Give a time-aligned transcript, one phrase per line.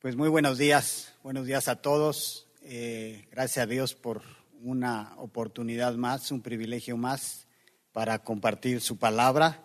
[0.00, 2.48] Pues muy buenos días, buenos días a todos.
[2.62, 4.22] Eh, gracias a Dios por
[4.62, 7.46] una oportunidad más, un privilegio más
[7.92, 9.62] para compartir su palabra.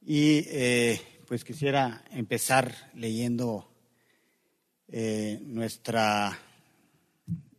[0.00, 3.70] Y eh, pues quisiera empezar leyendo
[4.88, 6.38] eh, nuestra,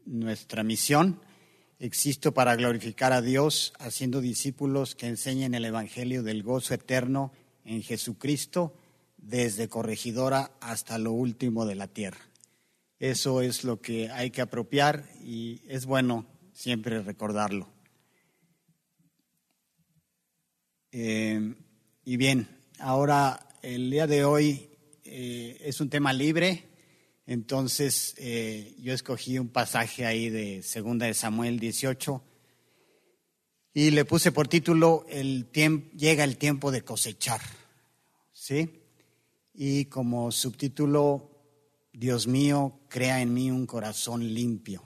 [0.08, 1.22] nuestra misión.
[1.78, 7.32] Existo para glorificar a Dios, haciendo discípulos que enseñen el Evangelio del gozo eterno
[7.66, 8.74] en Jesucristo,
[9.24, 12.20] desde corregidora hasta lo último de la tierra.
[13.00, 17.70] Eso es lo que hay que apropiar y es bueno siempre recordarlo.
[20.92, 21.56] Eh,
[22.06, 22.48] y bien,
[22.80, 24.70] ahora el día de hoy
[25.04, 26.66] eh, es un tema libre,
[27.26, 32.22] entonces eh, yo escogí un pasaje ahí de Segunda de Samuel 18
[33.74, 37.42] y le puse por título el llega el tiempo de cosechar,
[38.32, 38.83] ¿sí?
[39.54, 41.34] Y como subtítulo
[41.94, 44.84] Dios mío, crea en mí un corazón limpio.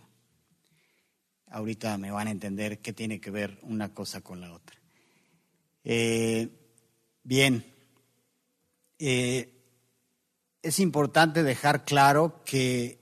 [1.50, 4.78] Ahorita me van a entender qué tiene que ver una cosa con la otra.
[5.86, 6.50] Eh,
[7.24, 7.66] bien,
[9.00, 9.54] eh,
[10.62, 13.00] es importante dejar claro que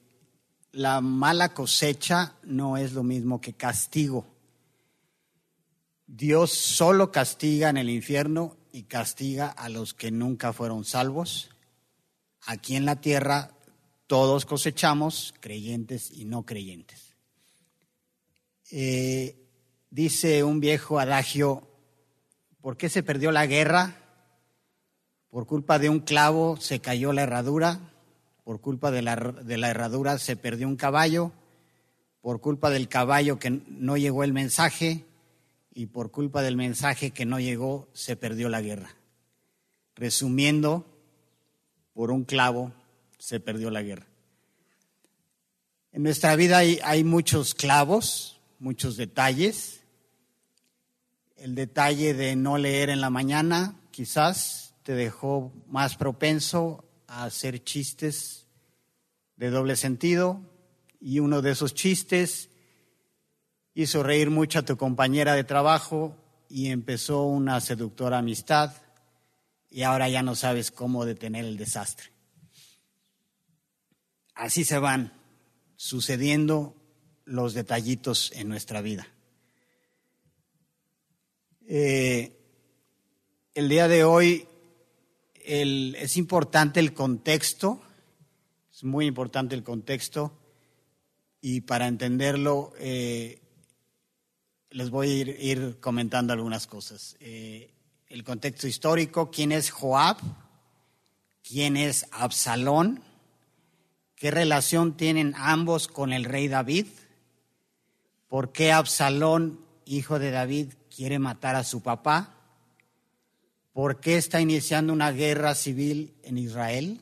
[0.72, 4.28] la mala cosecha no es lo mismo que castigo.
[6.06, 11.55] Dios solo castiga en el infierno y castiga a los que nunca fueron salvos.
[12.46, 13.52] Aquí en la tierra
[14.08, 17.16] todos cosechamos, creyentes y no creyentes.
[18.72, 19.36] Eh,
[19.90, 21.68] dice un viejo adagio,
[22.62, 23.96] ¿por qué se perdió la guerra?
[25.30, 27.80] Por culpa de un clavo se cayó la herradura,
[28.44, 31.32] por culpa de la, de la herradura se perdió un caballo,
[32.22, 35.06] por culpa del caballo que no llegó el mensaje
[35.74, 38.96] y por culpa del mensaje que no llegó se perdió la guerra.
[39.96, 40.95] Resumiendo,
[41.96, 42.74] por un clavo
[43.18, 44.06] se perdió la guerra.
[45.94, 49.82] En nuestra vida hay, muchos clavos, muchos detalles.
[51.38, 57.64] El detalle de no leer en la mañana quizás te dejó más propenso a hacer
[57.64, 58.46] chistes
[59.38, 60.42] de doble sentido
[61.00, 62.50] y uno de esos chistes
[63.74, 66.18] hizo reír mucho a tu compañera de trabajo
[66.50, 68.74] y empezó una seductora amistad
[69.76, 72.16] y ahora ya no sabes cómo detener el desastre
[74.36, 75.14] así se van
[75.78, 76.76] sucediendo
[77.24, 79.08] los detallitos en nuestra vida.
[81.68, 82.38] Eh,
[83.56, 84.48] el día de hoy
[85.44, 87.82] es importante el contexto,
[88.72, 90.38] es muy importante el contexto
[91.42, 93.40] y para entenderlo eh,
[94.70, 97.16] les voy a ir, comentando algunas cosas.
[97.20, 97.74] Eh,
[98.10, 100.18] el contexto histórico, quién es Joab,
[101.44, 103.04] quién es Absalón,
[104.16, 106.88] ¿Qué relación tienen ambos con el rey David?
[108.30, 112.34] ¿Por qué Absalón, hijo de David, quiere matar a su papá?
[113.74, 117.02] ¿Por qué está iniciando una guerra civil en Israel?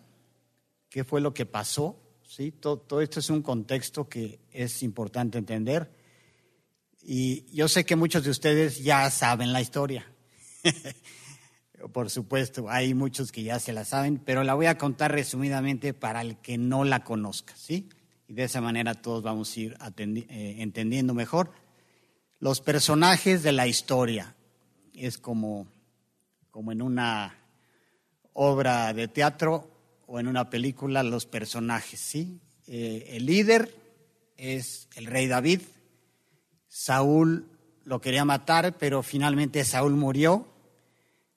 [0.90, 2.00] ¿Qué fue lo que pasó?
[2.28, 2.52] ¿Sí?
[2.52, 5.92] Todo, todo esto es un contexto que es importante entender.
[7.04, 10.08] Y yo sé que muchos de ustedes ya saben la historia.
[11.94, 15.94] por supuesto, hay muchos que ya se la saben, pero la voy a contar resumidamente
[15.94, 17.90] para el que no la conozca, ¿sí?
[18.28, 21.52] Y de esa manera todos vamos a ir eh, entendiendo mejor.
[22.40, 24.36] Los personajes de la historia
[24.94, 25.68] es como,
[26.52, 27.38] como en una
[28.34, 29.70] obra de teatro
[30.06, 32.40] o en una película, los personajes, ¿sí?
[32.68, 33.76] Eh, el líder
[34.38, 35.62] es el rey David.
[36.68, 37.50] Saúl
[37.84, 40.53] lo quería matar, pero finalmente Saúl murió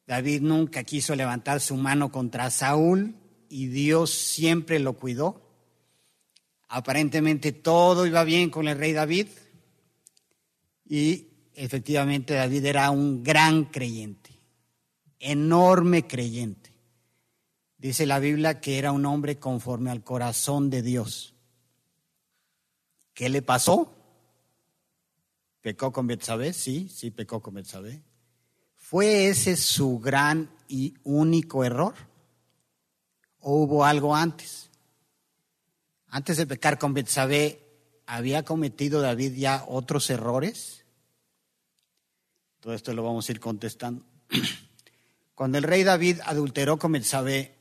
[0.07, 3.17] David nunca quiso levantar su mano contra Saúl
[3.49, 5.43] y Dios siempre lo cuidó.
[6.69, 9.29] Aparentemente todo iba bien con el rey David
[10.89, 14.31] y efectivamente David era un gran creyente,
[15.19, 16.71] enorme creyente.
[17.79, 21.35] Dice la Biblia que era un hombre conforme al corazón de Dios.
[23.13, 23.93] ¿Qué le pasó?
[25.61, 26.53] ¿Pecó con Betsabé?
[26.53, 28.03] Sí, sí pecó con Betsabé.
[28.89, 31.97] ¿Fue ese su gran y único error?
[33.41, 34.71] ¿O hubo algo antes?
[36.07, 37.67] Antes de pecar con Betsabé,
[38.07, 40.85] ¿había cometido David ya otros errores?
[42.61, 44.05] Todo esto lo vamos a ir contestando.
[45.35, 47.57] Cuando el rey David adulteró con Betsabé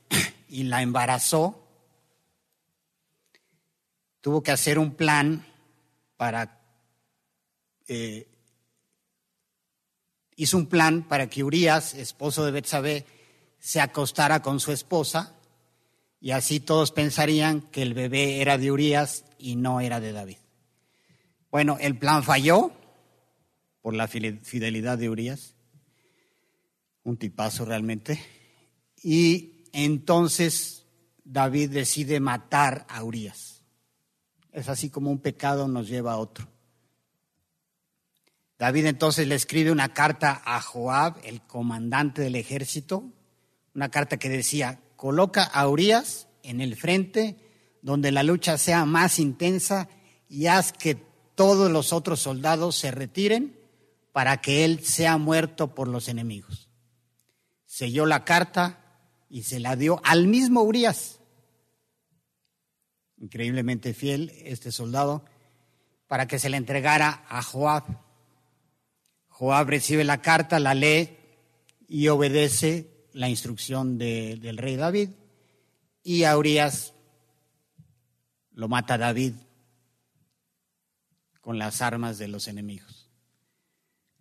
[0.48, 1.66] y la embarazó,
[4.20, 5.44] tuvo que hacer un plan
[6.16, 6.60] para
[7.88, 8.28] eh,
[10.36, 13.06] hizo un plan para que Urias, esposo de Betsabé,
[13.58, 15.34] se acostara con su esposa
[16.20, 20.38] y así todos pensarían que el bebé era de Urias y no era de David.
[21.50, 22.72] Bueno, el plan falló
[23.80, 25.54] por la fidelidad de Urias,
[27.02, 28.20] un tipazo realmente,
[29.02, 30.84] y entonces
[31.24, 33.62] David decide matar a Urias.
[34.52, 36.48] Es así como un pecado nos lleva a otro.
[38.58, 43.04] David entonces le escribe una carta a Joab, el comandante del ejército,
[43.74, 47.36] una carta que decía, coloca a Urias en el frente
[47.82, 49.88] donde la lucha sea más intensa
[50.28, 50.96] y haz que
[51.34, 53.60] todos los otros soldados se retiren
[54.12, 56.70] para que él sea muerto por los enemigos.
[57.66, 58.82] Selló la carta
[59.28, 61.20] y se la dio al mismo Urias,
[63.18, 65.24] increíblemente fiel este soldado,
[66.06, 67.84] para que se le entregara a Joab.
[69.38, 71.18] Joab recibe la carta, la lee
[71.86, 75.10] y obedece la instrucción del rey David.
[76.02, 76.94] Y a Urias
[78.52, 79.34] lo mata David
[81.42, 83.10] con las armas de los enemigos.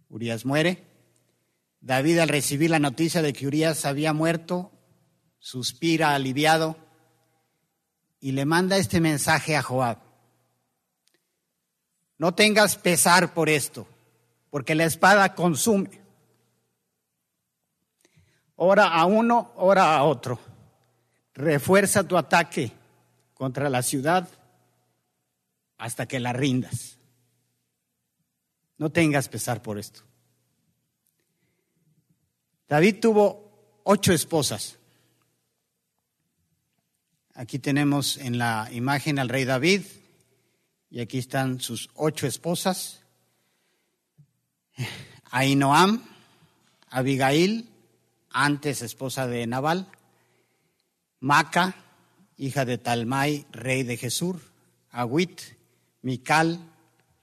[0.09, 0.83] Urias muere.
[1.79, 4.73] David al recibir la noticia de que Urias había muerto,
[5.39, 6.75] suspira aliviado
[8.19, 10.00] y le manda este mensaje a Joab.
[12.17, 13.88] No tengas pesar por esto,
[14.55, 15.99] porque la espada consume.
[18.55, 20.39] Ora a uno, ora a otro.
[21.33, 22.71] Refuerza tu ataque
[23.33, 24.29] contra la ciudad
[25.77, 26.97] hasta que la rindas.
[28.77, 30.03] No tengas pesar por esto.
[32.69, 34.77] David tuvo ocho esposas.
[37.33, 39.81] Aquí tenemos en la imagen al rey David
[40.89, 43.04] y aquí están sus ocho esposas.
[45.31, 46.04] Ainoam,
[46.89, 47.69] Abigail,
[48.30, 49.88] antes esposa de Nabal,
[51.19, 51.75] Maca,
[52.38, 54.38] hija de Talmai, rey de Jesús,
[54.92, 55.42] Agüit,
[56.01, 56.60] Mical,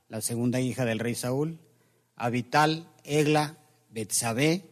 [0.09, 1.59] la segunda hija del rey Saúl,
[2.17, 3.57] Abital, Egla,
[3.91, 4.65] Betsabé,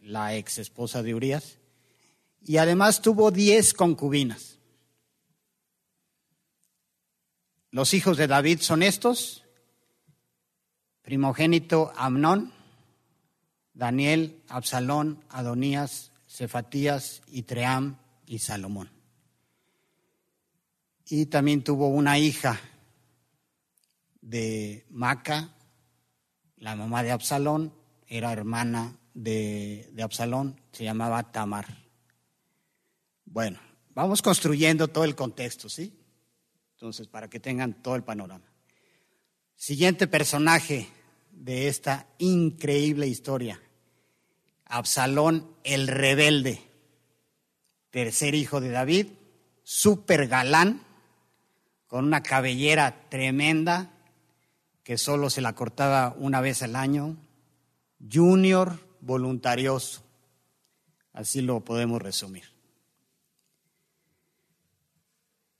[0.00, 1.58] la ex esposa de Urias,
[2.42, 4.58] y además tuvo diez concubinas.
[7.70, 9.45] Los hijos de David son estos,
[11.06, 12.52] primogénito Amnón,
[13.72, 18.90] Daniel, Absalón, Adonías, Cefatías, Itream y Salomón.
[21.08, 22.58] Y también tuvo una hija
[24.20, 25.54] de Maca,
[26.56, 27.72] la mamá de Absalón,
[28.08, 31.66] era hermana de, de Absalón, se llamaba Tamar.
[33.24, 33.60] Bueno,
[33.94, 35.96] vamos construyendo todo el contexto, ¿sí?
[36.72, 38.44] Entonces, para que tengan todo el panorama.
[39.54, 40.95] Siguiente personaje
[41.36, 43.60] de esta increíble historia.
[44.64, 46.60] Absalón el rebelde,
[47.90, 49.06] tercer hijo de David,
[49.62, 50.82] súper galán,
[51.86, 53.92] con una cabellera tremenda
[54.82, 57.16] que solo se la cortaba una vez al año,
[58.12, 60.02] junior voluntarioso,
[61.12, 62.44] así lo podemos resumir.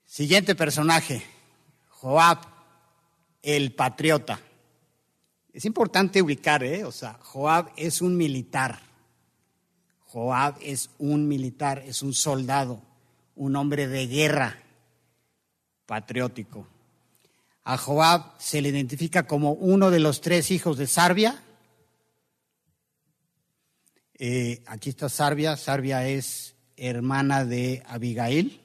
[0.05, 1.23] Siguiente personaje,
[1.89, 2.39] Joab,
[3.43, 4.41] el patriota.
[5.57, 6.85] Es importante ubicar, ¿eh?
[6.85, 8.79] O sea, Joab es un militar.
[10.01, 12.83] Joab es un militar, es un soldado,
[13.37, 14.63] un hombre de guerra
[15.87, 16.69] patriótico.
[17.65, 21.43] A Joab se le identifica como uno de los tres hijos de Sarbia.
[24.19, 25.57] Eh, aquí está Sarbia.
[25.57, 28.61] Sarbia es hermana de Abigail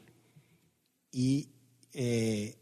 [1.09, 1.47] y
[1.93, 2.57] eh,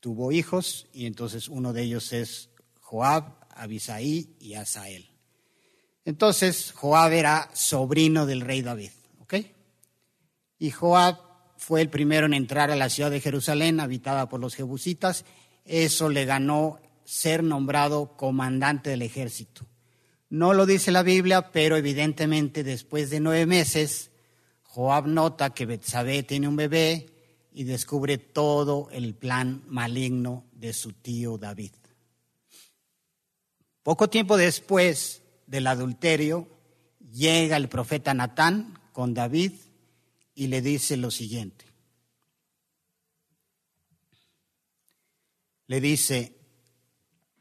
[0.00, 2.50] tuvo hijos y entonces uno de ellos es
[2.92, 5.08] Joab, Abisaí y Asael.
[6.04, 9.34] Entonces Joab era sobrino del rey David, ¿ok?
[10.58, 11.16] Y Joab
[11.56, 15.24] fue el primero en entrar a la ciudad de Jerusalén, habitada por los jebusitas.
[15.64, 19.64] Eso le ganó ser nombrado comandante del ejército.
[20.28, 24.10] No lo dice la Biblia, pero evidentemente después de nueve meses,
[24.64, 27.06] Joab nota que Betsabé tiene un bebé
[27.54, 31.72] y descubre todo el plan maligno de su tío David.
[33.82, 36.48] Poco tiempo después del adulterio,
[37.12, 39.52] llega el profeta Natán con David
[40.34, 41.64] y le dice lo siguiente.
[45.66, 46.36] Le dice,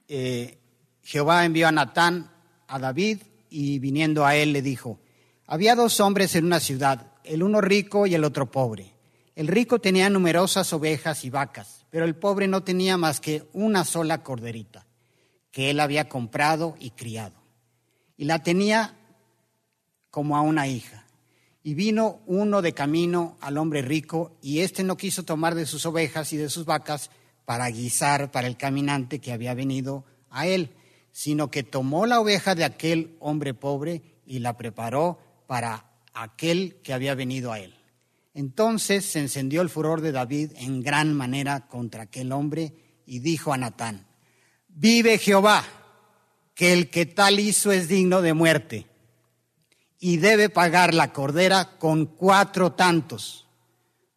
[0.08, 0.58] eh,
[1.04, 2.32] Jehová envió a Natán
[2.68, 3.20] a David
[3.50, 5.00] y viniendo a él le dijo,
[5.46, 8.94] había dos hombres en una ciudad, el uno rico y el otro pobre.
[9.36, 13.84] El rico tenía numerosas ovejas y vacas, pero el pobre no tenía más que una
[13.86, 14.86] sola corderita,
[15.52, 17.36] que él había comprado y criado.
[18.18, 18.98] Y la tenía
[20.10, 21.06] como a una hija.
[21.64, 25.86] Y vino uno de camino al hombre rico, y éste no quiso tomar de sus
[25.86, 27.12] ovejas y de sus vacas
[27.46, 30.72] para guisar para el caminante que había venido a él,
[31.12, 36.94] sino que tomó la oveja de aquel hombre pobre y la preparó para aquel que
[36.94, 37.76] había venido a él.
[38.34, 42.74] Entonces se encendió el furor de David en gran manera contra aquel hombre
[43.06, 44.08] y dijo a Natán,
[44.82, 45.64] vive Jehová,
[46.56, 48.88] que el que tal hizo es digno de muerte
[50.00, 53.48] y debe pagar la cordera con cuatro tantos,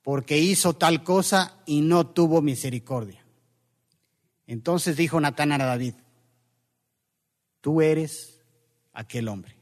[0.02, 3.22] porque hizo tal cosa y no tuvo misericordia.
[4.46, 5.94] Entonces dijo Natán a David,
[7.60, 8.42] tú eres
[8.94, 9.54] aquel hombre.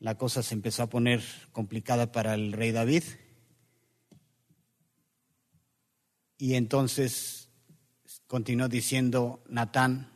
[0.00, 3.04] La cosa se empezó a poner complicada para el rey David.
[6.38, 7.49] Y entonces
[8.30, 10.08] continuó diciendo Natán,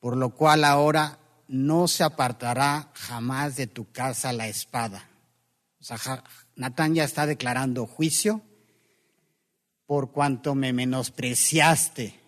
[0.00, 5.08] por lo cual ahora no se apartará jamás de tu casa la espada.
[5.80, 6.24] O sea,
[6.56, 8.42] Natán ya está declarando juicio
[9.86, 12.18] por cuanto me menospreciaste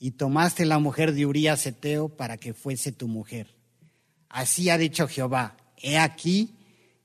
[0.00, 3.54] y tomaste la mujer de Urías Eteo para que fuese tu mujer.
[4.28, 6.56] Así ha dicho Jehová, he aquí,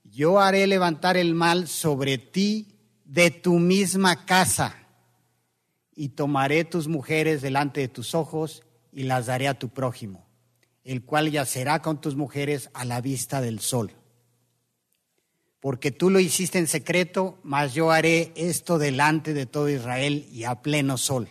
[0.02, 4.79] yo haré levantar el mal sobre ti de tu misma casa
[6.00, 10.26] y tomaré tus mujeres delante de tus ojos y las daré a tu prójimo,
[10.82, 13.92] el cual yacerá con tus mujeres a la vista del sol
[15.60, 20.44] porque tú lo hiciste en secreto, mas yo haré esto delante de todo Israel y
[20.44, 21.28] a pleno sol.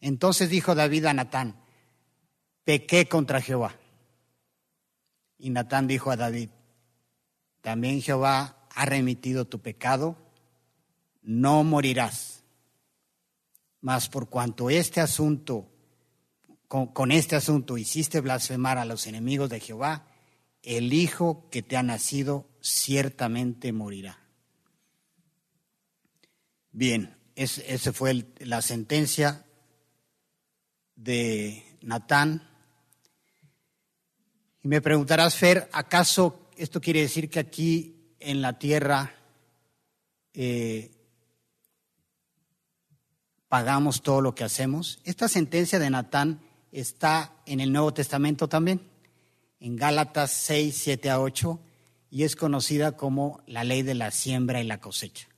[0.00, 1.56] Entonces dijo David a Natán,
[2.64, 3.76] pequé contra Jehová.
[5.38, 6.48] Y Natán dijo a David,
[7.60, 10.16] también Jehová ha remitido tu pecado,
[11.20, 12.35] no morirás.
[13.80, 15.70] Mas por cuanto este asunto,
[16.68, 20.08] con, este asunto hiciste blasfemar a los enemigos de Jehová,
[20.62, 24.18] el hijo que te ha nacido ciertamente morirá.
[26.72, 29.46] Bien, esa fue la sentencia
[30.96, 32.42] de Natán.
[34.62, 39.14] Y me preguntarás, Fer, ¿acaso esto quiere decir que aquí en la tierra
[40.34, 40.95] eh,
[43.48, 45.00] pagamos todo lo que hacemos?
[45.04, 46.40] Esta sentencia de Natán
[46.72, 48.82] está en el Nuevo Testamento también,
[49.60, 51.60] en Gálatas 6, 7 a 8
[52.10, 55.28] y es conocida como la ley de la siembra y la cosecha.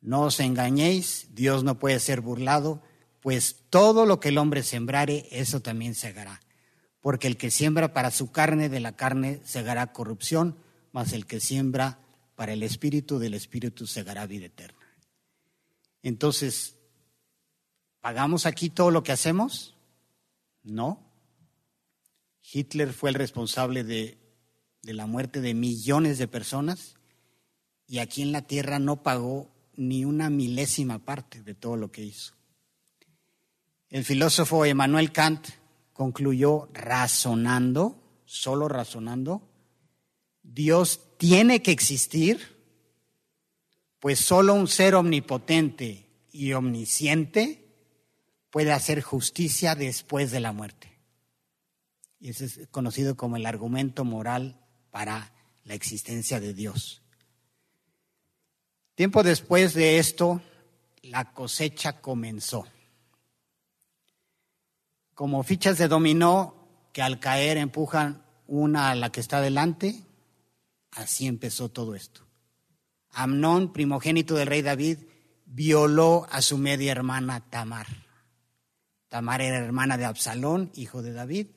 [0.00, 2.82] No os engañéis, Dios no puede ser burlado,
[3.20, 6.40] pues todo lo que el hombre sembrare, eso también segará.
[7.00, 10.56] Porque el que siembra para su carne, de la carne segará corrupción,
[10.92, 11.98] mas el que siembra
[12.34, 14.78] para el espíritu, del espíritu segará vida eterna.
[16.02, 16.76] Entonces,
[18.00, 19.76] ¿pagamos aquí todo lo que hacemos?
[20.62, 21.00] No.
[22.52, 24.18] Hitler fue el responsable de
[24.82, 26.96] la muerte de millones de personas
[27.86, 32.04] y aquí en la tierra no pagó ni una milésima parte de todo lo que
[32.04, 32.34] hizo.
[33.88, 35.48] El filósofo Emmanuel Kant
[35.92, 39.42] concluyó razonando, solo razonando,
[40.42, 42.58] Dios tiene que existir,
[43.98, 47.69] pues solo un ser omnipotente y omnisciente
[48.50, 50.98] puede hacer justicia después de la muerte.
[52.18, 55.32] Y ese es conocido como el argumento moral para
[55.64, 57.02] la existencia de Dios.
[58.94, 60.42] Tiempo después de esto,
[61.02, 62.66] la cosecha comenzó.
[65.14, 70.04] Como fichas de dominó que al caer empujan una a la que está delante,
[70.90, 72.26] así empezó todo esto.
[73.12, 74.98] Amnón, primogénito del rey David,
[75.46, 77.86] violó a su media hermana Tamar.
[79.10, 81.48] Tamar era hermana de Absalón, hijo de David.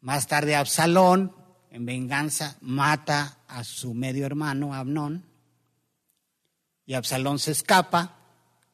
[0.00, 1.34] Más tarde Absalón
[1.70, 5.26] en venganza, mata a su medio hermano, Abnón,
[6.86, 8.16] y Absalón se escapa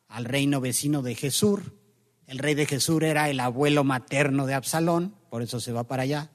[0.06, 1.60] al reino vecino de Jesús.
[2.26, 6.04] El rey de Jesús era el abuelo materno de Absalón, por eso se va para
[6.04, 6.30] allá.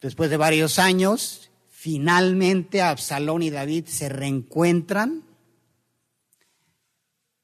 [0.00, 5.24] Después de varios años, finalmente Absalón y David se reencuentran.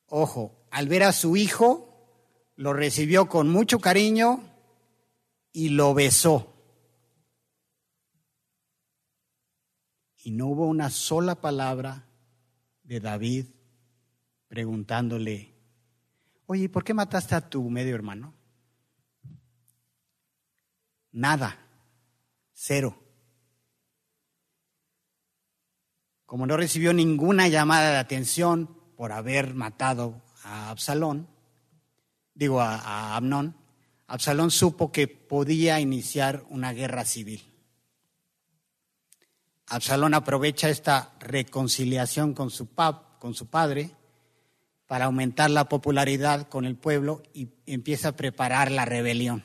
[0.07, 1.94] Ojo, al ver a su hijo,
[2.57, 4.43] lo recibió con mucho cariño
[5.53, 6.53] y lo besó.
[10.23, 12.07] Y no hubo una sola palabra
[12.83, 13.47] de David
[14.49, 15.55] preguntándole,
[16.47, 18.35] oye, ¿por qué mataste a tu medio hermano?
[21.13, 21.59] Nada,
[22.53, 22.99] cero.
[26.25, 31.29] Como no recibió ninguna llamada de atención por haber matado a Absalón,
[32.35, 33.57] digo a, a Amnón,
[34.07, 37.43] Absalón supo que podía iniciar una guerra civil.
[39.67, 43.97] Absalón aprovecha esta reconciliación con su, pap, con su padre
[44.87, 49.43] para aumentar la popularidad con el pueblo y empieza a preparar la rebelión,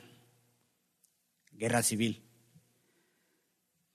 [1.53, 2.21] guerra civil.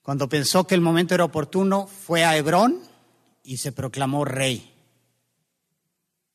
[0.01, 2.81] Cuando pensó que el momento era oportuno, fue a Hebrón
[3.43, 4.75] y se proclamó rey.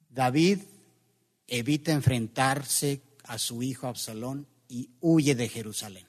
[0.09, 0.59] David
[1.49, 6.07] evita enfrentarse a su hijo Absalón y huye de Jerusalén.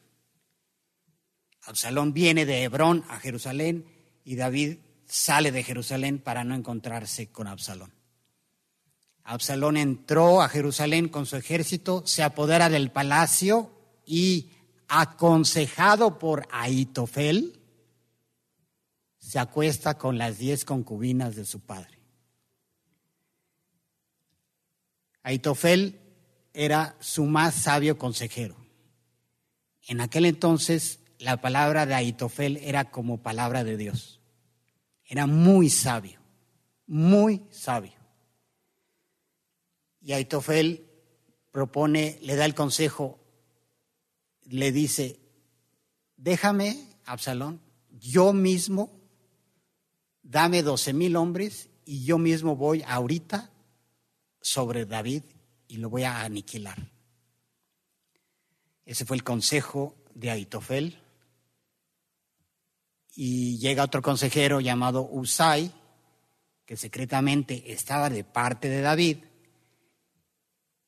[1.62, 3.84] Absalón viene de Hebrón a Jerusalén
[4.24, 7.92] y David sale de Jerusalén para no encontrarse con Absalón.
[9.24, 13.70] Absalón entró a Jerusalén con su ejército, se apodera del palacio
[14.06, 14.50] y,
[14.88, 17.60] aconsejado por Aitofel,
[19.18, 21.99] se acuesta con las diez concubinas de su padre.
[25.22, 26.00] Aitofel
[26.52, 28.56] era su más sabio consejero.
[29.86, 34.20] En aquel entonces la palabra de Aitofel era como palabra de Dios.
[35.04, 36.20] Era muy sabio,
[36.86, 37.92] muy sabio.
[40.00, 40.86] Y Aitofel
[41.50, 43.18] propone, le da el consejo,
[44.44, 45.20] le dice,
[46.16, 47.60] déjame, Absalón,
[47.98, 48.90] yo mismo,
[50.22, 53.49] dame doce mil hombres y yo mismo voy ahorita
[54.40, 55.22] sobre David
[55.68, 56.78] y lo voy a aniquilar.
[58.84, 60.98] Ese fue el consejo de Aitofel.
[63.14, 65.72] Y llega otro consejero llamado Usai,
[66.64, 69.18] que secretamente estaba de parte de David,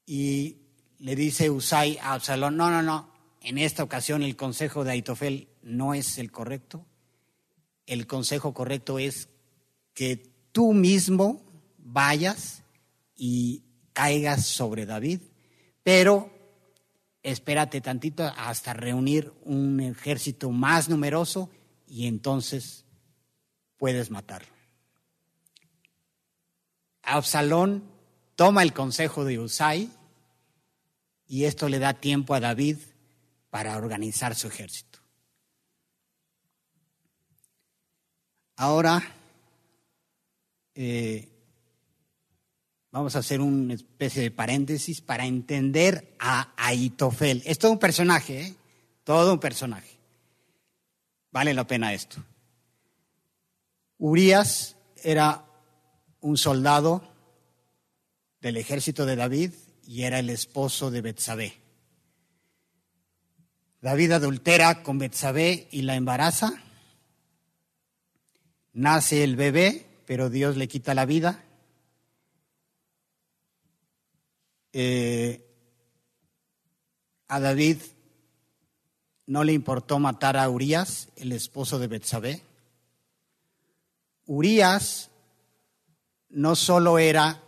[0.06, 0.59] y
[0.99, 5.49] le dice Usai a Absalón, no, no, no, en esta ocasión el consejo de Aitofel
[5.62, 6.87] no es el correcto.
[7.87, 9.28] El consejo correcto es
[9.94, 10.16] que
[10.52, 11.42] tú mismo
[11.78, 12.62] vayas
[13.14, 15.21] y caigas sobre David,
[15.83, 16.31] pero
[17.23, 21.50] espérate tantito hasta reunir un ejército más numeroso
[21.87, 22.85] y entonces
[23.76, 24.52] puedes matarlo.
[27.02, 27.85] Absalón
[28.37, 29.90] toma el consejo de Usai
[31.27, 32.77] y esto le da tiempo a David
[33.51, 35.01] para organizar su ejército.
[38.57, 39.03] Ahora,
[40.75, 41.32] eh,
[42.92, 47.42] vamos a hacer una especie de paréntesis para entender a Aitofel.
[47.46, 48.55] Es todo un personaje, ¿eh?
[49.02, 49.98] todo un personaje.
[51.33, 52.22] Vale la pena esto.
[53.98, 55.44] Urias era
[56.20, 57.02] un soldado
[58.40, 59.52] del ejército de David
[59.87, 61.55] y era el esposo de Betsabé.
[63.81, 66.52] David adultera con Betsabé y la embaraza.
[68.74, 71.42] Nace el bebé, pero Dios le quita la vida.
[74.72, 75.46] Eh,
[77.28, 77.78] a David
[79.26, 82.42] no le importó matar a Urias, el esposo de Betsabé.
[84.26, 85.11] Urias
[86.28, 87.42] no solo era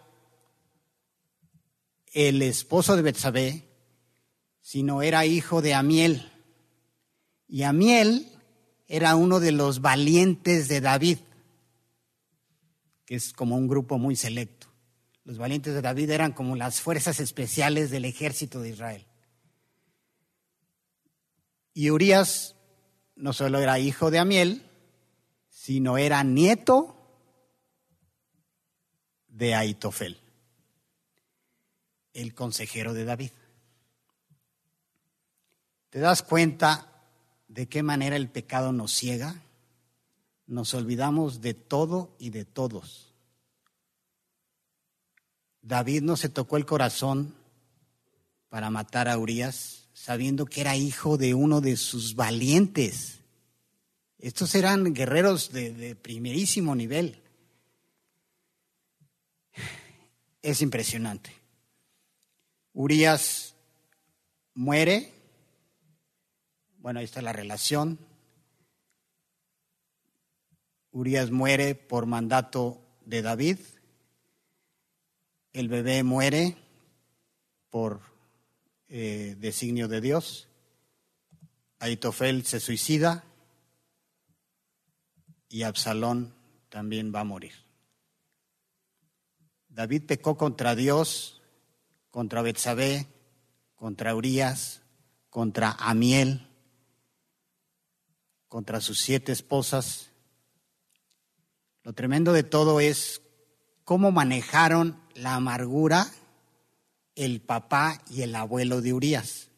[2.13, 3.69] el esposo de Betsabé,
[4.61, 6.31] sino era hijo de Amiel.
[7.49, 8.29] Y Amiel
[8.87, 11.19] era uno de los valientes de David,
[13.05, 14.64] que es como un grupo muy selecto.
[15.25, 19.07] Los valientes de David eran como las fuerzas especiales del ejército de Israel.
[21.73, 22.57] Y Urias
[23.17, 24.71] no solo era hijo de Amiel,
[25.49, 26.95] sino era nieto
[29.29, 30.19] de Aitofel,
[32.13, 33.31] el consejero de David.
[35.89, 37.03] ¿Te das cuenta
[37.49, 39.43] de qué manera el pecado nos ciega?
[40.47, 43.14] Nos olvidamos de todo y de todos.
[45.65, 47.35] David no se tocó el corazón
[48.51, 53.21] para matar a Urias, sabiendo que era hijo de uno de sus valientes.
[54.19, 57.23] Estos eran guerreros de, primerísimo nivel.
[60.43, 61.33] Es impresionante.
[62.75, 63.55] Urias
[64.53, 65.15] muere.
[66.77, 67.99] Bueno, ahí está la relación.
[70.93, 73.59] Urias muere por mandato de David
[75.55, 76.57] el bebé muere
[77.71, 78.01] por
[78.89, 80.49] eh, designio de Dios,
[81.79, 83.25] Aitofel se suicida
[85.49, 86.35] y Absalón
[86.69, 87.53] también va a morir.
[89.69, 91.41] David pecó contra Dios,
[92.11, 93.07] contra Betsabé,
[93.77, 94.83] contra Urias,
[95.31, 96.49] contra Amiel,
[98.49, 100.11] contra sus siete esposas.
[101.85, 103.23] Lo tremendo de todo es
[103.85, 106.11] cómo manejaron la amargura
[107.15, 109.49] el papá y el abuelo de Urias.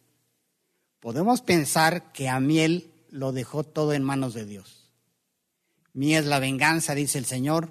[1.01, 4.87] Podemos pensar que Amiel lo dejó todo en manos de Dios,
[5.97, 7.71] Mía es la venganza, dice el Señor.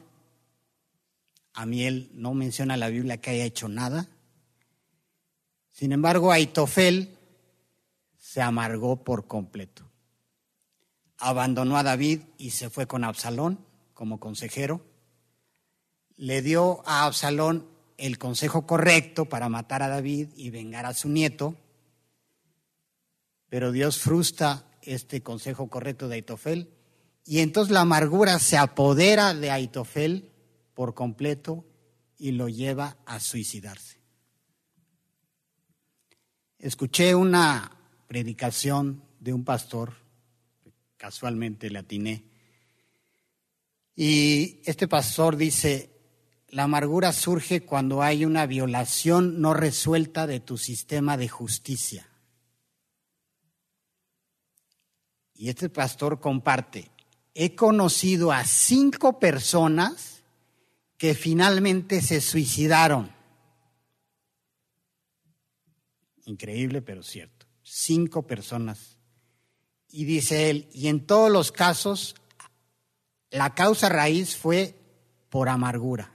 [1.54, 4.08] A mí él no menciona la Biblia que haya hecho nada.
[5.71, 7.19] Sin embargo, Aitofel
[8.17, 9.88] se amargó por completo.
[11.19, 14.82] Abandonó a David y se fue con Absalón como consejero.
[16.17, 21.10] Le dio a Absalón el consejo correcto para matar a David y vengar a su
[21.10, 21.55] nieto.
[23.49, 26.69] Pero Dios frustra este consejo correcto de Aitofel
[27.25, 30.31] y entonces la amargura se apodera de Aitofel
[30.73, 31.65] por completo
[32.17, 33.99] y lo lleva a suicidarse.
[36.60, 37.71] Escuché una
[38.08, 39.93] predicación de un pastor,
[40.97, 42.23] casualmente le atiné,
[43.95, 45.94] y este pastor dice,
[46.56, 52.08] la amargura surge cuando hay una violación no resuelta de tu sistema de justicia.
[55.34, 56.89] Y este pastor comparte,
[57.34, 60.24] he conocido a cinco personas
[60.96, 63.12] que finalmente se suicidaron.
[66.24, 67.48] Increíble, pero cierto.
[67.63, 68.98] Cinco personas.
[69.89, 72.15] Y dice él, y en todos los casos,
[73.30, 74.80] la causa raíz fue
[75.28, 76.14] por amargura,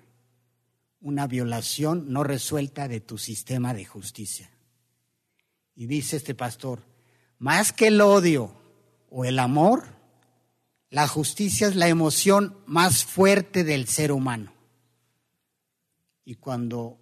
[1.00, 4.50] una violación no resuelta de tu sistema de justicia.
[5.74, 6.82] Y dice este pastor,
[7.38, 8.54] más que el odio
[9.08, 9.84] o el amor,
[10.90, 14.52] la justicia es la emoción más fuerte del ser humano.
[16.24, 17.00] Y cuando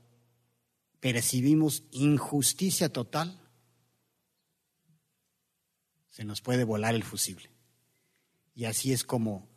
[1.00, 3.40] percibimos injusticia total,
[6.10, 7.50] se nos puede volar el fusible.
[8.54, 9.48] Y así es como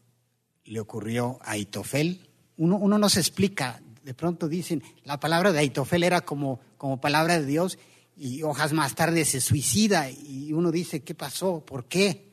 [0.64, 2.30] le ocurrió a Aitofel.
[2.58, 7.02] Uno, uno no se explica, de pronto dicen, la palabra de Aitofel era como, como
[7.02, 7.78] palabra de Dios
[8.18, 11.64] y hojas más tarde se suicida y uno dice, ¿qué pasó?
[11.66, 12.32] ¿Por qué?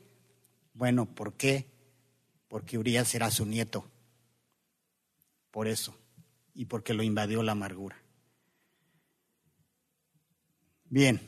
[0.73, 1.67] Bueno, ¿por qué?
[2.49, 3.85] porque Urias era su nieto.
[5.51, 5.95] Por eso,
[6.53, 7.97] y porque lo invadió la amargura.
[10.89, 11.21] Bien.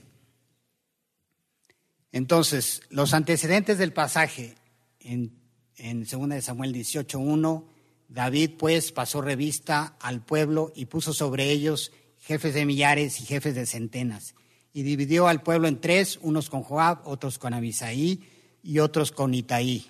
[2.12, 4.56] Entonces, los antecedentes del pasaje
[5.00, 5.40] en,
[5.78, 7.64] en 2 de Samuel 18.1,
[8.12, 13.56] David pues pasó revista al pueblo y puso sobre ellos jefes de millares y jefes
[13.56, 14.36] de centenas.
[14.74, 18.22] Y dividió al pueblo en tres, unos con Joab, otros con Abisaí
[18.64, 19.88] y otros con Itaí.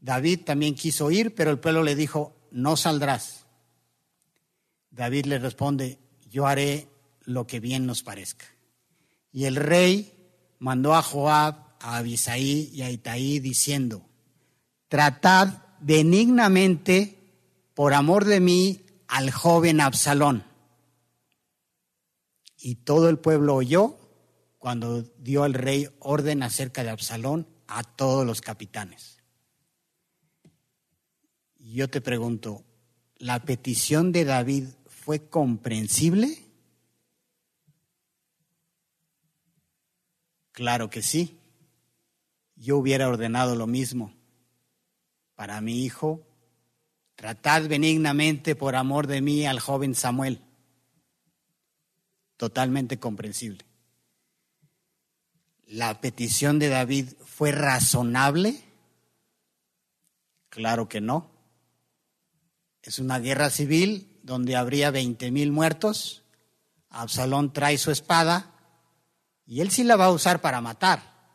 [0.00, 3.46] David también quiso ir, pero el pueblo le dijo, no saldrás.
[4.92, 5.98] David le responde,
[6.30, 6.86] yo haré
[7.24, 8.46] lo que bien nos parezca.
[9.32, 10.14] Y el rey
[10.60, 14.08] mandó a Joab, a Abisaí y a Itaí diciendo,
[14.88, 17.19] tratad benignamente
[17.80, 20.44] por amor de mí al joven Absalón.
[22.58, 23.96] Y todo el pueblo oyó
[24.58, 29.20] cuando dio el rey orden acerca de Absalón a todos los capitanes
[31.72, 32.64] yo te pregunto,
[33.16, 36.38] ¿la petición de David fue comprensible?
[40.52, 41.38] Claro que sí.
[42.56, 44.12] Yo hubiera ordenado lo mismo
[45.34, 46.26] para mi hijo.
[47.20, 50.40] Tratad benignamente por amor de mí al joven Samuel.
[52.38, 53.66] Totalmente comprensible.
[55.66, 58.64] ¿La petición de David fue razonable?
[60.48, 61.30] Claro que no.
[62.80, 66.22] Es una guerra civil donde habría 20 mil muertos.
[66.88, 68.54] Absalón trae su espada
[69.44, 71.34] y él sí la va a usar para matar.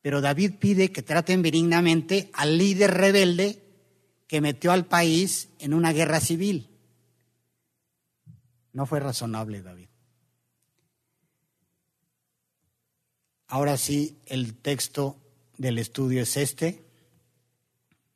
[0.00, 3.61] Pero David pide que traten benignamente al líder rebelde
[4.32, 6.70] que metió al país en una guerra civil.
[8.72, 9.88] No fue razonable, David.
[13.46, 15.18] Ahora sí, el texto
[15.58, 16.82] del estudio es este.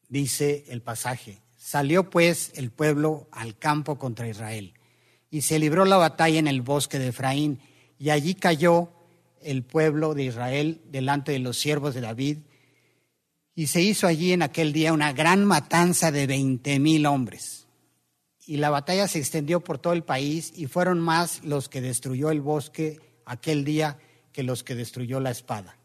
[0.08, 4.72] Dice el pasaje, Salió pues el pueblo al campo contra Israel
[5.30, 7.60] y se libró la batalla en el bosque de Efraín
[7.98, 8.88] y allí cayó
[9.42, 12.38] el pueblo de Israel delante de los siervos de David
[13.58, 17.66] y se hizo allí en aquel día una gran matanza de veinte mil hombres.
[18.46, 22.30] Y la batalla se extendió por todo el país y fueron más los que destruyó
[22.30, 23.98] el bosque aquel día
[24.32, 25.78] que los que destruyó la espada.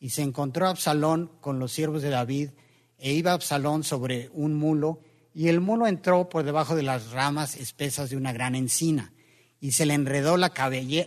[0.00, 2.50] Y se encontró Absalón con los siervos de David
[2.98, 5.00] e iba Absalón sobre un mulo
[5.34, 9.12] y el mulo entró por debajo de las ramas espesas de una gran encina
[9.60, 10.52] y se le enredó la,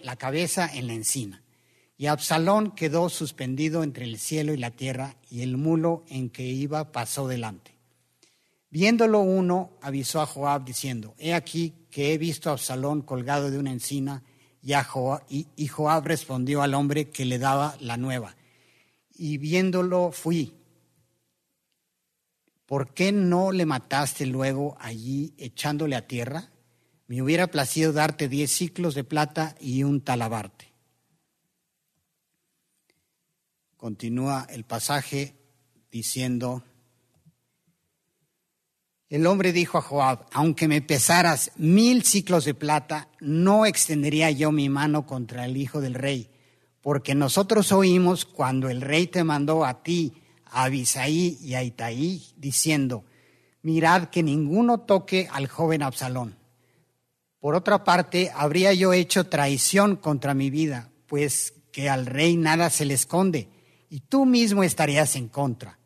[0.04, 1.43] la cabeza en la encina.
[2.04, 6.44] Y Absalón quedó suspendido entre el cielo y la tierra y el mulo en que
[6.44, 7.78] iba pasó delante.
[8.70, 13.58] Viéndolo uno, avisó a Joab diciendo, he aquí que he visto a Absalón colgado de
[13.58, 14.22] una encina
[14.62, 15.24] y, a Joab,
[15.72, 18.36] Joab respondió al hombre que le daba la nueva.
[19.16, 20.54] Y viéndolo fui
[22.66, 26.52] ¿por qué no le mataste luego allí echándole a tierra?
[27.08, 30.73] Me hubiera placido darte diez ciclos de plata y un talabarte.
[33.84, 35.36] Continúa el pasaje
[35.92, 36.64] diciendo,
[39.10, 44.54] el hombre dijo a Joab, aunque me pesaras mil ciclos de plata, no extendería yo
[44.54, 46.30] mi mano contra el hijo del rey,
[46.80, 50.14] porque nosotros oímos cuando el rey te mandó a ti,
[50.46, 53.04] a Abisaí y a Itaí, diciendo,
[53.64, 56.38] mirad que ninguno toque al joven Absalón.
[57.38, 62.70] Por otra parte, habría yo hecho traición contra mi vida, pues que al rey nada
[62.70, 63.50] se le esconde,
[63.94, 65.78] y tú mismo estarías en contra.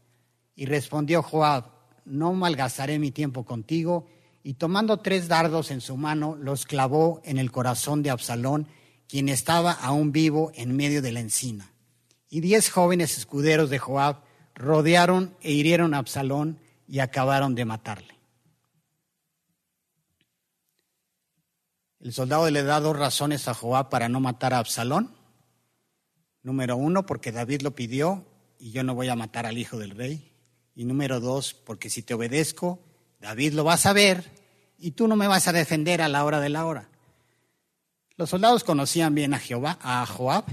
[0.55, 1.65] Y respondió Joab,
[2.05, 4.07] no malgastaré mi tiempo contigo.
[4.43, 8.69] Y tomando tres dardos en su mano, los clavó en el corazón de Absalón,
[9.09, 11.73] quien estaba aún vivo en medio de la encina.
[12.29, 14.21] Y diez jóvenes escuderos de Joab
[14.55, 18.15] rodearon e hirieron a Absalón y acabaron de matarle.
[21.99, 25.16] El soldado le da dos razones a Joab para no matar a Absalón.
[26.47, 28.25] Número uno, porque David lo pidió
[28.57, 30.31] y yo no voy a matar al hijo del rey.
[30.75, 32.79] Y número dos, porque si te obedezco,
[33.19, 34.31] David lo va a saber
[34.77, 36.87] y tú no me vas a defender a la hora de la hora.
[38.15, 40.45] Los soldados conocían bien a, Jehová, a Joab.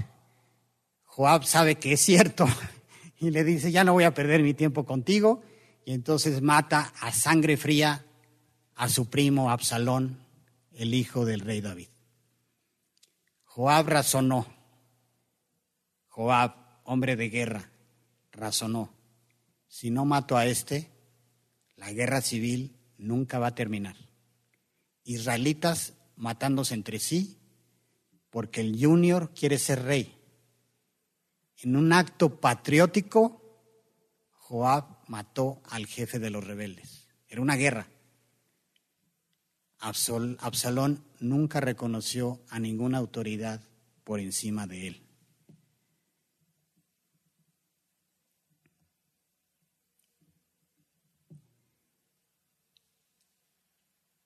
[1.05, 2.45] Joab sabe que es cierto
[3.21, 5.43] y le dice, ya no voy a perder mi tiempo contigo.
[5.85, 8.03] Y entonces mata a sangre fría
[8.75, 10.19] a su primo Absalón,
[10.73, 11.87] el hijo del rey David.
[13.45, 14.54] Joab razonó.
[16.15, 17.69] Joab, hombre de guerra,
[18.31, 18.95] razonó
[19.67, 20.89] si no mato a este,
[21.75, 23.97] la guerra civil nunca va a terminar.
[25.03, 27.37] Israelitas matándose entre sí
[28.29, 30.17] porque el junior quiere ser rey.
[31.57, 33.41] En un acto patriótico,
[34.31, 37.09] Joab mató al jefe de los rebeldes.
[37.27, 37.89] Era una guerra.
[39.79, 43.61] Absalón nunca reconoció a ninguna autoridad
[44.05, 45.05] por encima de él.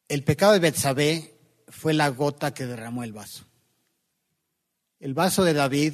[0.10, 1.36] El pecado de Betsabé
[1.68, 3.46] fue la gota que derramó el vaso.
[5.00, 5.94] El vaso de David,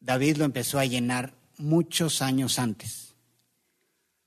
[0.00, 3.14] David lo empezó a llenar muchos años antes,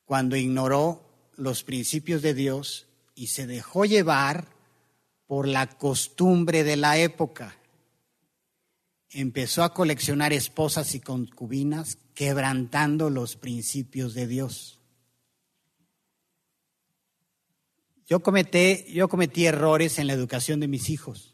[0.06, 1.04] cuando ignoró
[1.36, 4.48] los principios de Dios y se dejó llevar
[5.28, 7.58] por la costumbre de la época.
[9.10, 14.75] Empezó a coleccionar esposas y concubinas, quebrantando los principios de Dios.
[18.08, 21.34] Yo cometí, yo cometí errores en la educación de mis hijos.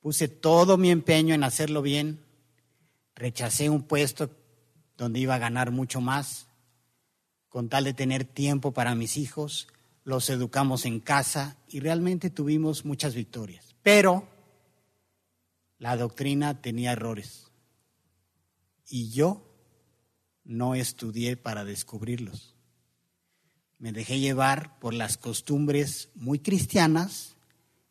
[0.00, 2.24] Puse todo mi empeño en hacerlo bien.
[3.14, 4.30] Rechacé un puesto
[4.96, 6.46] donde iba a ganar mucho más,
[7.48, 9.68] con tal de tener tiempo para mis hijos.
[10.02, 13.76] Los educamos en casa y realmente tuvimos muchas victorias.
[13.82, 14.26] Pero
[15.78, 17.50] la doctrina tenía errores
[18.88, 19.46] y yo
[20.44, 22.53] no estudié para descubrirlos
[23.84, 27.36] me dejé llevar por las costumbres muy cristianas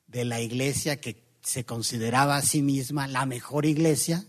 [0.07, 4.25] de la iglesia que se consideraba a sí misma la mejor iglesia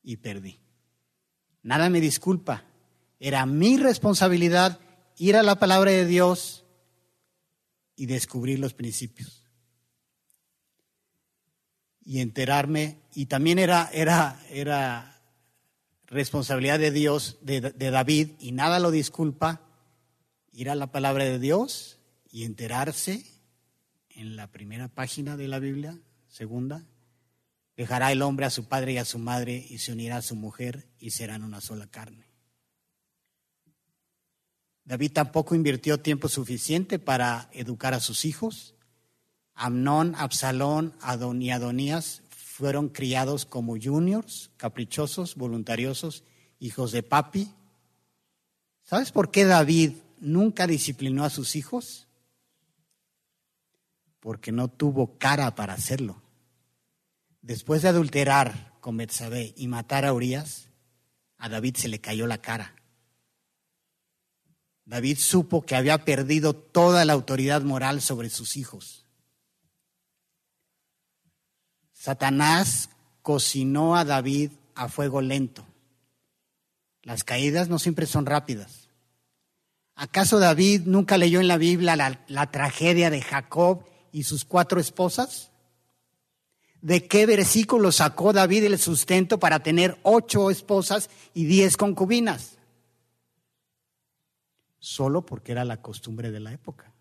[0.00, 0.60] y perdí.
[1.64, 2.66] Nada me disculpa.
[3.18, 4.78] Era mi responsabilidad
[5.18, 6.64] ir a la palabra de Dios
[7.96, 9.44] y descubrir los principios.
[12.04, 15.13] Y enterarme, y también era, era, era
[16.14, 19.60] responsabilidad de Dios, de, David, y nada lo disculpa,
[20.52, 21.98] ir a la palabra de Dios
[22.30, 23.26] y enterarse
[24.10, 25.98] en la primera página de la Biblia,
[26.28, 26.86] segunda,
[27.76, 30.36] dejará el hombre a su padre y a su madre y se unirá a su
[30.36, 32.30] mujer y serán una sola carne.
[34.84, 38.76] David tampoco invirtió tiempo suficiente para educar a sus hijos.
[39.54, 42.22] Amnón, Absalón Adon y Adonías
[42.54, 46.22] fueron criados como juniors, caprichosos, voluntariosos,
[46.60, 47.50] hijos de papi.
[48.84, 52.06] ¿Sabes por qué David nunca disciplinó a sus hijos?
[54.20, 56.22] Porque no tuvo cara para hacerlo.
[57.42, 60.68] Después de adulterar con Betsabé y matar a Urias,
[61.38, 62.76] a David se le cayó la cara.
[64.84, 69.03] David supo que había perdido toda la autoridad moral sobre sus hijos.
[72.04, 72.90] Satanás
[73.22, 75.64] cocinó a David a fuego lento.
[77.02, 78.90] Las caídas no siempre son rápidas.
[79.94, 85.50] ¿Acaso David nunca leyó en la Biblia la, tragedia de Jacob y sus cuatro esposas?
[86.82, 92.58] ¿De qué versículo sacó David el sustento para tener ocho esposas y diez concubinas?
[94.78, 96.92] solo porque era la costumbre de la época.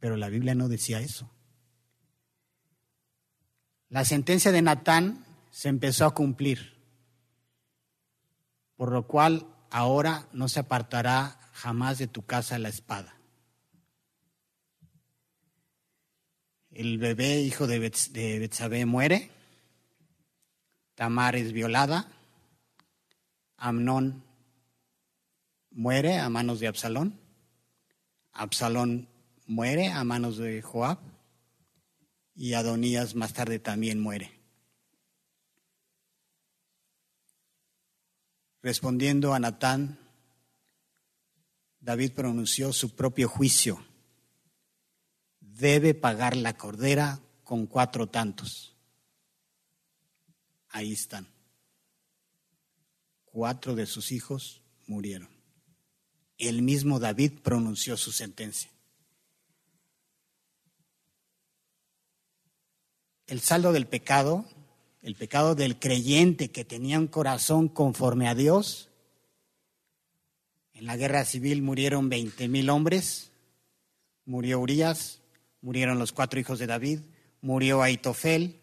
[0.00, 1.30] Pero la Biblia no decía eso.
[3.88, 6.76] La sentencia de Natán se empezó a cumplir,
[8.74, 13.16] por lo cual ahora no se apartará jamás de tu casa la espada.
[16.70, 19.30] El bebé hijo de Betsabé muere,
[20.94, 22.10] Tamar es violada,
[23.56, 24.24] Amnón
[25.70, 27.20] muere a manos de Absalón,
[28.32, 29.08] Absalón
[29.46, 30.98] muere a manos de Joab
[32.36, 34.30] y Adonías más tarde también muere.
[38.62, 39.98] Respondiendo a Natán,
[41.80, 43.82] David pronunció su propio juicio.
[45.40, 48.76] Debe pagar la cordera con cuatro tantos.
[50.68, 51.28] Ahí están.
[53.24, 55.30] Cuatro de sus hijos murieron.
[56.36, 58.75] El mismo David pronunció su sentencia.
[63.26, 64.44] El saldo del pecado,
[65.02, 68.90] el pecado del creyente que tenía un corazón conforme a Dios,
[70.74, 73.32] en la guerra civil murieron 20 mil hombres,
[74.26, 75.22] murió Urias,
[75.60, 77.00] murieron los cuatro hijos de David,
[77.40, 78.60] murió Aitofel,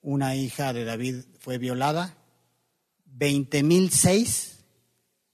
[0.00, 2.16] una hija de David fue violada,
[3.06, 4.64] 20 mil seis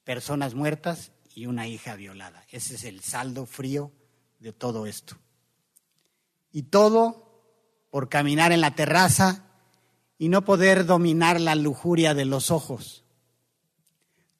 [0.05, 2.45] personas muertas y una hija violada.
[2.51, 3.93] Ese es el saldo frío
[4.39, 5.17] de todo esto.
[6.53, 7.24] Y todo
[7.95, 9.45] por caminar en la terraza
[10.19, 13.05] y no poder dominar la lujuria de los ojos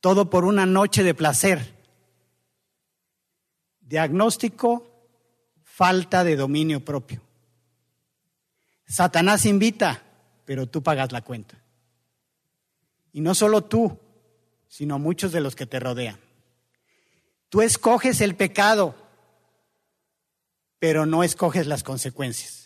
[0.01, 1.73] todo por una noche de placer.
[3.81, 4.87] Diagnóstico,
[5.63, 7.23] falta de dominio propio.
[8.87, 10.03] Satanás invita,
[10.45, 11.63] pero tú pagas la cuenta.
[13.13, 13.99] Y no solo tú,
[14.67, 16.19] sino muchos de los que te rodean.
[17.49, 18.97] Tú escoges el pecado,
[20.81, 22.64] pero no escoges las consecuencias.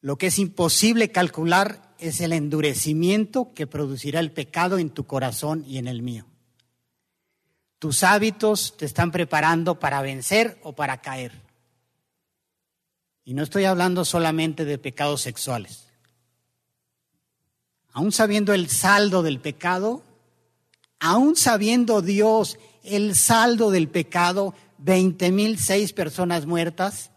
[0.00, 5.64] Lo que es imposible calcular es el endurecimiento que producirá el pecado en tu corazón
[5.66, 6.26] y en el mío.
[7.78, 11.32] Tus hábitos te están preparando para vencer o para caer.
[13.24, 15.88] Y no estoy hablando solamente de pecados sexuales.
[17.92, 20.04] Aún sabiendo el saldo del pecado,
[20.98, 27.10] aún sabiendo Dios el saldo del pecado, veinte mil seis personas muertas,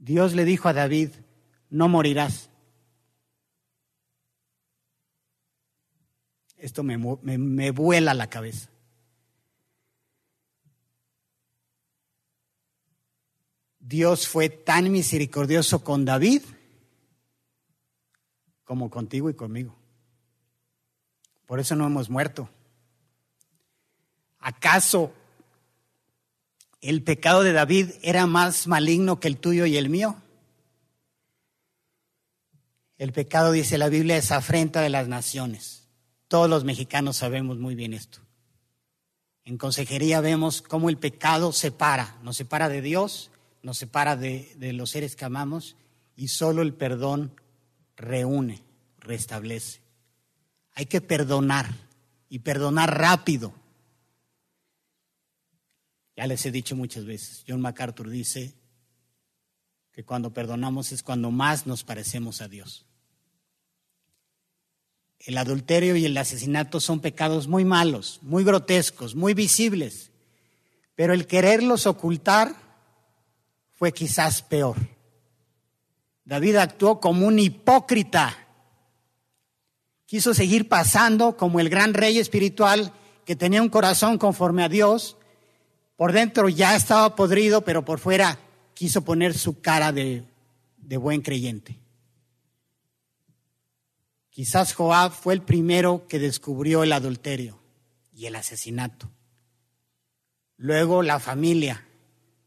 [0.00, 1.10] Dios le dijo a David,
[1.68, 2.48] no morirás.
[6.56, 8.70] Esto me, me, vuela la cabeza.
[13.78, 16.42] Dios fue tan misericordioso con David
[18.64, 19.76] como contigo y conmigo.
[21.44, 22.48] Por eso no hemos muerto.
[24.38, 25.12] ¿Acaso
[26.80, 30.16] el pecado de David era más maligno que el tuyo y el mío?
[32.98, 35.88] El pecado, dice la Biblia, es afrenta de las naciones.
[36.28, 38.20] Todos los mexicanos sabemos muy bien esto.
[39.44, 43.30] En consejería vemos cómo el pecado separa, nos separa de Dios,
[43.62, 45.76] nos separa de, los seres que amamos
[46.14, 47.32] y solo el perdón
[47.96, 48.62] reúne,
[48.98, 49.80] restablece.
[50.74, 51.74] Hay que perdonar
[52.28, 53.52] y perdonar rápido.
[56.20, 58.52] Ya les he dicho muchas veces, John MacArthur dice
[59.90, 62.84] que cuando perdonamos es cuando más nos parecemos a Dios.
[65.18, 70.10] El adulterio y el asesinato son pecados muy malos, muy grotescos, muy visibles,
[70.94, 72.54] pero el quererlos ocultar
[73.72, 74.76] fue quizás peor.
[76.26, 78.46] David actuó como un hipócrita.
[80.04, 82.92] Quiso seguir pasando como el gran rey espiritual
[83.24, 85.16] que tenía un corazón conforme a Dios.
[86.00, 88.38] Por dentro ya estaba podrido, pero por fuera
[88.72, 90.24] quiso poner su cara de,
[90.78, 91.78] buen creyente.
[94.30, 97.60] Quizás Joab fue el primero que descubrió el adulterio
[98.14, 99.10] y el asesinato.
[100.56, 101.86] Luego la familia,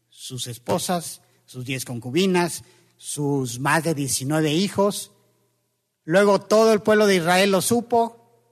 [0.08, 2.64] sus esposas, sus diez concubinas,
[2.96, 5.12] sus más de 19 hijos.
[6.02, 8.50] Luego todo el pueblo de Israel lo supo.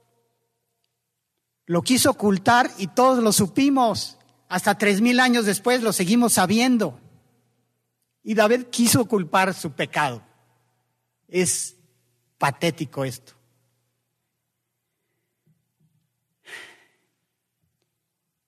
[1.65, 4.17] Lo quiso ocultar y todos lo supimos.
[4.53, 6.99] Hasta tres mil años después lo seguimos sabiendo.
[8.21, 10.21] Y David quiso culpar su pecado.
[11.27, 11.75] Es
[12.37, 13.33] patético esto.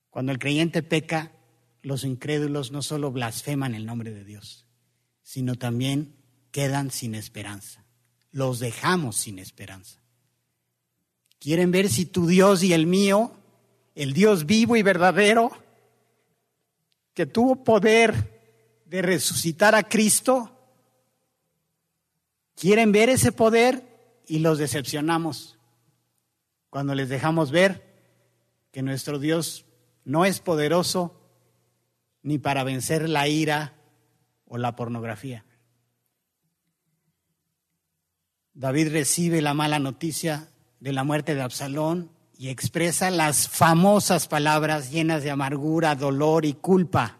[0.08, 1.32] Cuando el creyente peca,
[1.82, 4.64] los incrédulos no solo blasfeman el nombre de Dios,
[5.24, 6.14] sino también
[6.52, 7.84] quedan sin esperanza.
[8.30, 10.00] Los dejamos sin esperanza.
[11.40, 13.32] Quieren ver si tu Dios y el mío
[13.96, 15.65] el Dios vivo y verdadero,
[17.16, 20.52] que tuvo poder de resucitar a Cristo,
[22.54, 25.58] quieren ver ese poder y los decepcionamos
[26.68, 27.82] cuando les dejamos ver
[28.70, 29.64] que nuestro Dios
[30.04, 31.18] no es poderoso
[32.20, 33.72] ni para vencer la ira
[34.44, 35.46] o la pornografía.
[38.52, 40.50] David recibe la mala noticia
[40.80, 46.54] de la muerte de Absalón y expresa las famosas palabras llenas de amargura, dolor y
[46.54, 47.18] culpa.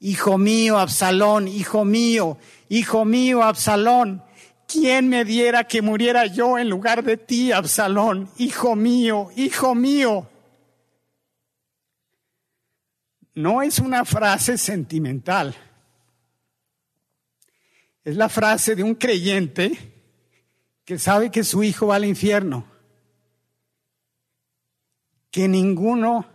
[0.00, 2.38] Hijo mío, Absalón, hijo mío,
[2.68, 4.22] hijo mío, Absalón,
[4.66, 8.28] ¿quién me diera que muriera yo en lugar de ti, Absalón?
[8.36, 10.28] Hijo mío, hijo mío.
[13.34, 15.56] No es una frase sentimental,
[18.04, 19.94] es la frase de un creyente
[20.84, 22.71] que sabe que su hijo va al infierno
[25.32, 26.26] que ninguno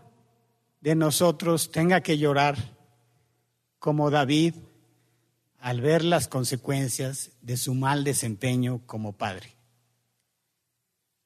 [0.82, 2.58] de nosotros tenga que llorar
[3.78, 4.56] como David
[5.60, 9.54] al ver las consecuencias de su mal desempeño como padre.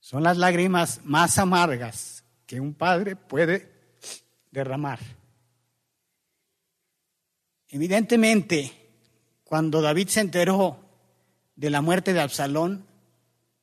[0.02, 3.72] Son las lágrimas más amargas que un padre puede
[4.52, 5.00] derramar.
[7.70, 8.74] Evidentemente,
[9.46, 10.78] cuando David se enteró
[11.56, 12.86] de la muerte de Absalón,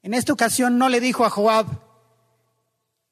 [0.00, 1.87] en esta ocasión no le dijo a Joab,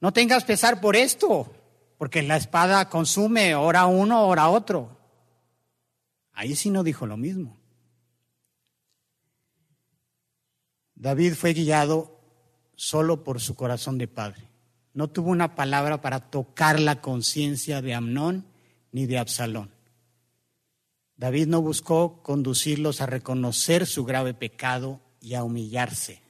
[0.06, 1.52] no tengas pesar por esto,
[1.98, 4.96] porque la espada consume hora uno, hora otro.
[6.32, 7.56] Ahí sí no dijo lo mismo.
[10.94, 12.20] David fue guiado
[12.76, 14.48] solo por su corazón de padre.
[14.94, 18.46] No tuvo una palabra para tocar la conciencia de Amnón
[18.92, 19.72] ni de Absalón.
[21.16, 26.25] David no buscó conducirlos a reconocer su grave pecado y a humillarse.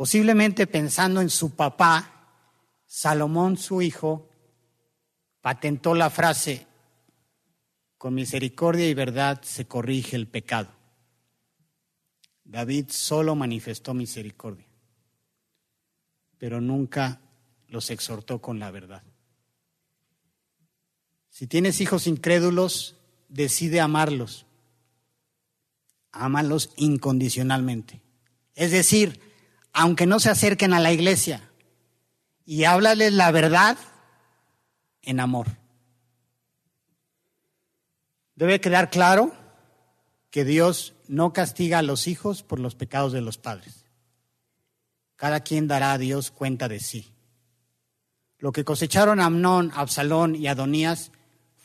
[0.00, 2.46] Posiblemente pensando en su papá,
[2.86, 4.30] Salomón, su hijo,
[5.42, 6.66] patentó la frase,
[7.98, 10.70] con misericordia y verdad se corrige el pecado.
[12.44, 14.64] David solo manifestó misericordia,
[16.38, 17.20] pero nunca
[17.68, 19.02] los exhortó con la verdad.
[21.28, 22.96] Si tienes hijos incrédulos,
[23.28, 24.46] decide amarlos.
[26.10, 28.00] Ámalos incondicionalmente.
[28.54, 29.28] Es decir,
[29.72, 31.50] aunque no se acerquen a la iglesia,
[32.44, 33.78] y háblales la verdad
[35.02, 35.46] en amor.
[38.34, 39.32] Debe quedar claro
[40.30, 43.84] que Dios no castiga a los hijos por los pecados de los padres.
[45.16, 47.12] Cada quien dará a Dios cuenta de sí.
[48.38, 51.12] Lo que cosecharon Amnón, Absalón y Adonías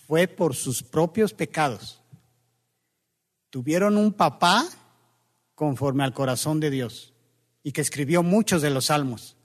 [0.07, 2.01] fue por sus propios pecados.
[3.49, 4.67] Tuvieron un papá
[5.55, 7.14] conforme al corazón de Dios
[7.65, 9.35] y que escribió muchos de los salmos,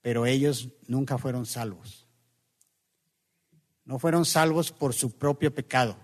[0.00, 2.06] pero ellos nunca fueron salvos.
[3.84, 5.98] No fueron salvos por su propio pecado,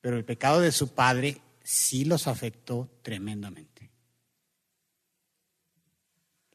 [0.00, 3.92] pero el pecado de su padre sí los afectó tremendamente.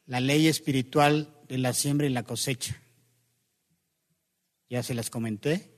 [0.06, 2.82] La ley espiritual de la siembra y la cosecha.
[4.70, 5.71] Ya se las comenté.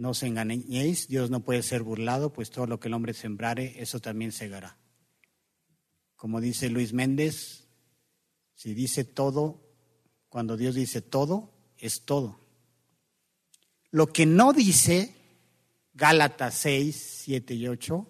[0.00, 3.74] No os engañéis, Dios no puede ser burlado, pues todo lo que el hombre sembrare,
[3.82, 4.78] eso también segará.
[6.16, 7.68] Como dice Luis Méndez,
[8.54, 9.60] si dice todo,
[10.30, 12.40] cuando Dios dice todo, es todo.
[13.90, 15.14] Lo que no dice
[15.92, 18.08] Gálatas 6, 7 y 8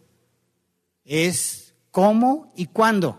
[1.03, 3.19] es cómo y cuándo.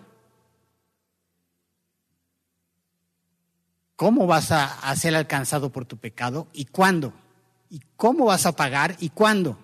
[3.98, 7.21] ¿Cómo vas a, ser alcanzado por tu pecado y cuándo?
[7.72, 9.58] ¿Y cómo vas a pagar y cuándo?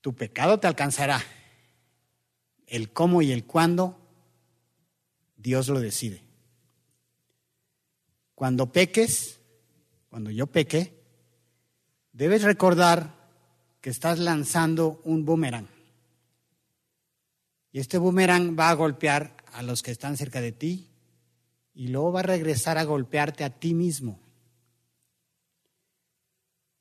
[0.00, 1.22] Tu pecado te alcanzará.
[2.66, 4.00] El cómo y el cuándo,
[5.36, 6.24] Dios lo decide.
[8.34, 9.38] Cuando peques,
[10.08, 10.98] cuando yo peque,
[12.12, 13.14] debes recordar
[13.82, 15.68] que estás lanzando un boomerang.
[17.70, 20.88] Y este boomerang va a golpear a los que están cerca de ti
[21.74, 24.29] y luego va a regresar a golpearte a ti mismo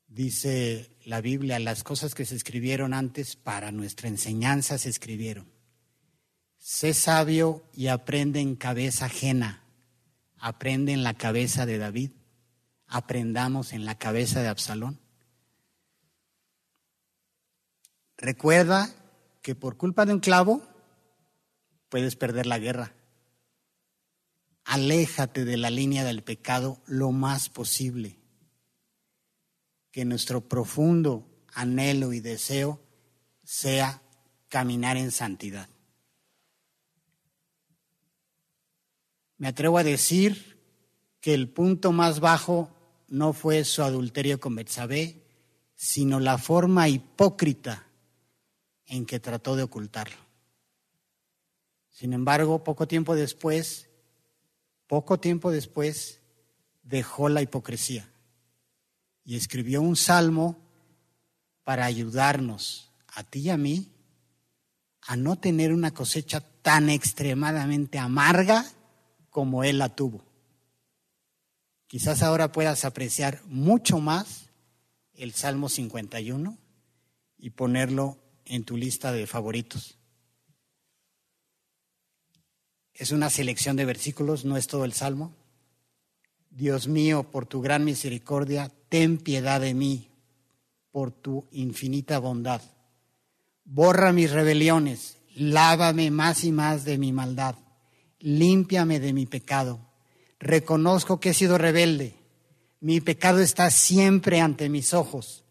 [0.09, 5.47] dice la Biblia, las cosas que se escribieron antes para nuestra enseñanza se escribieron.
[6.57, 9.63] Sé sabio y aprende en cabeza ajena.
[10.37, 12.11] Aprende en la cabeza de David.
[12.87, 14.99] Aprendamos en la cabeza de Absalón.
[18.17, 18.93] Recuerda
[19.41, 20.61] que por culpa de un clavo
[21.87, 22.93] puedes perder la guerra.
[24.65, 28.18] Aléjate de la línea del pecado lo más posible
[29.91, 32.79] que nuestro profundo anhelo y deseo
[33.43, 34.01] sea
[34.47, 35.69] caminar en santidad.
[39.37, 40.59] Me atrevo a decir
[41.21, 42.69] que el punto más bajo
[43.07, 45.23] no fue su adulterio con Betsabé,
[45.75, 47.87] sino la forma hipócrita
[48.85, 50.17] en que trató de ocultarlo.
[51.89, 53.89] Sin embargo, poco tiempo después,
[54.87, 56.21] poco tiempo después,
[56.83, 58.09] dejó la hipocresía
[59.29, 60.57] y escribió un salmo
[61.63, 63.91] para ayudarnos a ti y a mí
[65.01, 68.65] a no tener una cosecha tan extremadamente amarga
[69.29, 70.25] como él la tuvo.
[71.85, 74.49] Quizás ahora puedas apreciar mucho más
[75.13, 76.57] el Salmo 51
[77.37, 79.99] y ponerlo en tu lista de favoritos.
[82.95, 85.35] Es una selección de versículos, no es todo el Salmo.
[86.49, 90.09] Dios mío, por tu gran misericordia, ten piedad de mí,
[90.91, 92.61] por tu infinita bondad.
[93.63, 97.55] Borra mis rebeliones, lávame más y más de mi maldad,
[98.19, 99.79] límpiame de mi pecado.
[100.39, 102.15] Reconozco que he sido rebelde,
[102.81, 105.43] mi pecado está siempre ante mis ojos.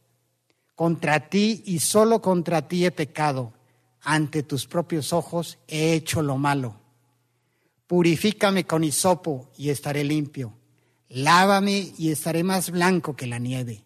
[0.75, 3.53] Contra ti y solo contra ti he pecado,
[4.01, 6.77] ante tus propios ojos he hecho lo malo.
[7.87, 10.58] Purifícame con hisopo y estaré limpio.
[11.09, 13.85] Lávame y estaré más blanco que la nieve.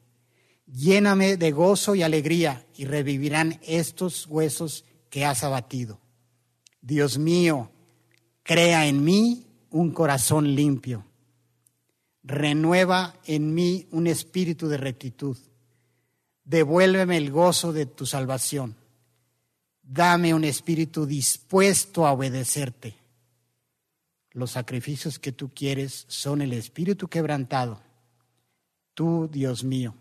[0.66, 6.00] Lléname de gozo y alegría y revivirán estos huesos que has abatido.
[6.80, 7.70] Dios mío,
[8.42, 11.04] crea en mí un corazón limpio.
[12.24, 15.36] Renueva en mí un espíritu de rectitud.
[16.44, 18.76] Devuélveme el gozo de tu salvación.
[19.82, 23.01] Dame un espíritu dispuesto a obedecerte.
[24.32, 27.82] Los sacrificios que tú quieres son el espíritu quebrantado.
[28.94, 29.94] Tú, Dios mío,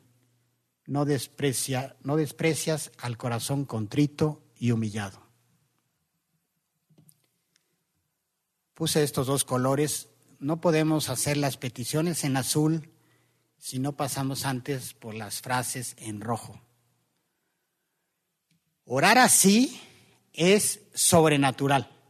[0.86, 5.22] no, desprecia, no desprecias al corazón contrito y humillado.
[8.74, 10.10] Puse estos dos colores.
[10.40, 12.90] No podemos hacer las peticiones en azul
[13.58, 16.60] si no pasamos antes por las frases en rojo.
[18.86, 19.80] Orar así
[20.34, 22.01] es sobrenatural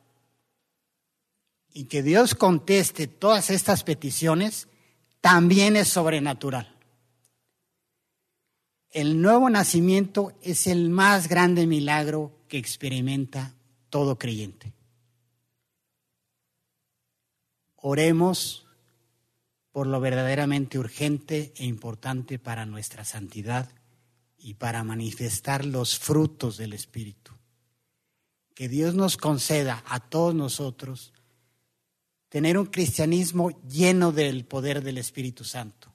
[1.74, 4.67] y que Dios conteste todas estas peticiones
[5.22, 6.76] también es sobrenatural.
[8.89, 13.53] El nuevo nacimiento es el más grande milagro que experimenta
[13.89, 14.74] todo creyente.
[17.78, 18.67] Oremos
[19.72, 23.69] por lo verdaderamente urgente e importante para nuestra santidad
[24.38, 27.32] y para manifestar los frutos del Espíritu.
[28.53, 31.13] Que Dios nos conceda a todos nosotros
[32.32, 35.91] tener un cristianismo lleno del poder del Espíritu Santo,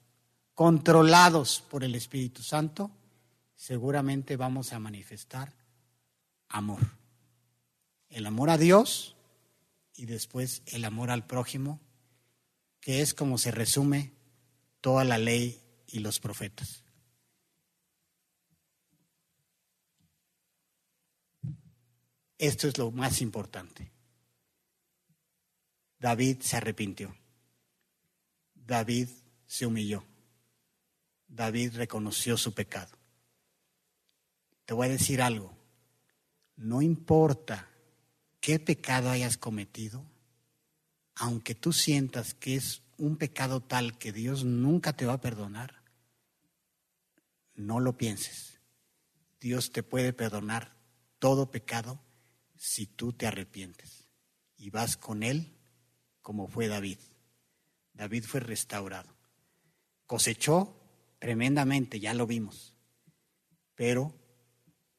[0.53, 2.91] controlados por el Espíritu Santo,
[3.55, 5.51] seguramente vamos a manifestar
[6.47, 6.91] amor.
[8.09, 9.15] El amor a Dios
[9.95, 11.79] y después el amor al prójimo,
[12.81, 14.13] que es como se resume
[14.79, 16.83] toda la ley y los profetas.
[22.37, 23.96] Esto es lo más importante.
[25.99, 27.15] David se arrepintió.
[28.53, 29.09] David
[29.45, 30.03] se humilló.
[31.27, 32.95] David reconoció su pecado.
[34.65, 35.57] Te voy a decir algo.
[36.55, 37.69] No importa
[38.39, 40.05] qué pecado hayas cometido,
[41.15, 45.83] aunque tú sientas que es un pecado tal que Dios nunca te va a perdonar,
[47.55, 48.59] no lo pienses.
[49.39, 50.75] Dios te puede perdonar
[51.19, 51.99] todo pecado
[52.55, 54.07] si tú te arrepientes
[54.57, 55.56] y vas con Él
[56.27, 56.97] como fue David.
[57.93, 59.15] David fue restaurado.
[60.05, 60.77] Cosechó
[61.19, 62.73] tremendamente, ya lo vimos,
[63.75, 64.13] pero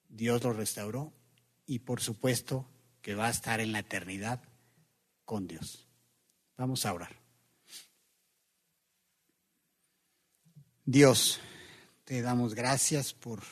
[0.09, 1.13] Dios lo restauró
[1.67, 2.67] y por supuesto
[3.03, 4.43] que va a estar en la eternidad
[5.27, 5.87] con Dios.
[6.57, 7.15] Vamos a orar.
[10.87, 11.41] Dios,
[12.07, 13.43] te damos gracias por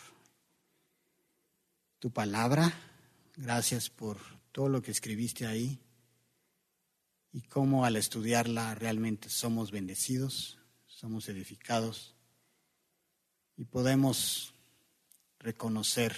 [1.99, 2.73] tu palabra,
[3.37, 4.17] gracias por
[4.51, 5.79] todo lo que escribiste ahí
[7.37, 12.15] y cómo al estudiarla realmente somos bendecidos, somos edificados
[13.59, 14.55] y podemos
[15.39, 16.17] reconocer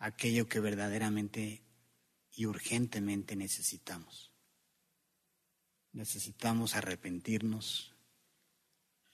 [0.00, 1.62] aquello que verdaderamente
[2.32, 4.32] y urgentemente necesitamos.
[5.92, 7.94] Necesitamos arrepentirnos,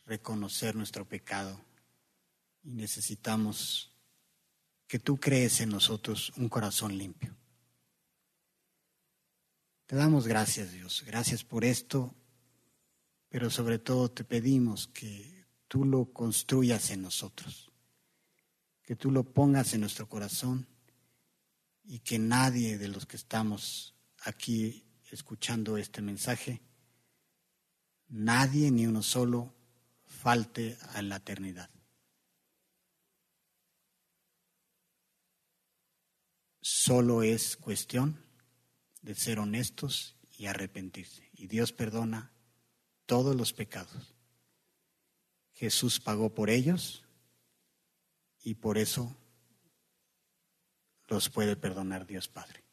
[0.07, 1.63] reconocer nuestro pecado
[2.63, 3.93] y necesitamos
[4.87, 7.37] que tú crees en nosotros un corazón limpio.
[9.93, 11.05] Te damos gracias, Dios.
[11.07, 12.15] Gracias por esto,
[13.29, 17.71] pero sobre todo te pedimos que tú lo construyas en nosotros,
[18.83, 20.67] que tú lo pongas en nuestro corazón
[21.85, 26.63] y que nadie de los que estamos aquí escuchando este mensaje,
[28.09, 29.53] nadie ni uno solo
[30.07, 31.69] falte a la eternidad.
[36.63, 38.22] Solo es cuestión
[39.03, 41.29] de ser honestos y arrepentirse.
[41.35, 42.33] Y Dios perdona
[43.07, 44.15] todos los pecados.
[45.55, 47.05] Jesús pagó por ellos
[48.43, 49.17] y por eso
[51.09, 52.65] los puede perdonar Dios Padre.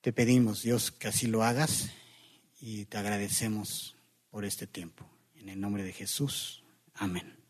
[0.00, 1.90] Te pedimos, Dios, que así lo hagas
[2.60, 3.96] y te agradecemos
[4.30, 5.08] por este tiempo.
[5.36, 6.64] En el nombre de Jesús.
[6.94, 7.41] Amén.